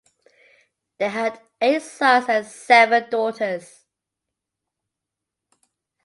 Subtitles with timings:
[0.97, 3.85] They had eight sons and seven daughters.